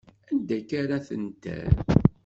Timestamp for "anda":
0.29-0.53